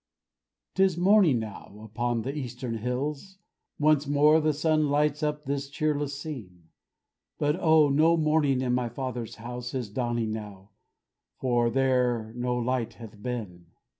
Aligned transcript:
'Tis 0.73 0.97
morning 0.97 1.37
now 1.37 1.79
upon 1.83 2.23
the 2.23 2.35
eastern 2.35 2.79
hills 2.79 3.37
Once 3.77 4.07
more 4.07 4.41
the 4.41 4.51
sun 4.51 4.89
lights 4.89 5.21
up 5.21 5.45
this 5.45 5.69
cheerless 5.69 6.17
scene; 6.17 6.69
But 7.37 7.55
O, 7.57 7.87
no 7.89 8.17
morning 8.17 8.61
in 8.61 8.73
my 8.73 8.89
Father's 8.89 9.35
house 9.35 9.75
Is 9.75 9.91
dawning 9.91 10.31
now, 10.31 10.71
for 11.37 11.69
there 11.69 12.33
no 12.35 12.59
night 12.61 12.93
hath 12.95 13.21
been. 13.21 13.67